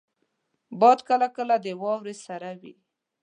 باد 0.79 0.99
کله 1.09 1.27
کله 1.35 1.55
د 1.59 1.67
واورې 1.81 2.15
سره 2.25 2.49
وي 2.61 2.73